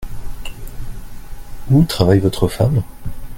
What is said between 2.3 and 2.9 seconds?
femme?